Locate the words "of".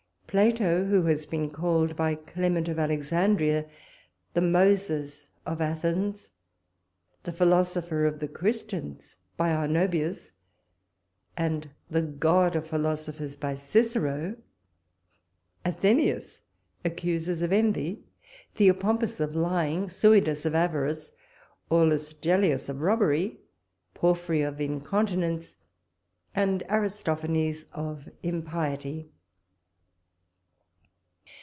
2.69-2.79, 5.45-5.59, 8.05-8.19, 12.55-12.65, 17.41-17.51, 19.19-19.35, 20.45-20.55, 22.69-22.79, 24.43-24.61, 27.73-28.07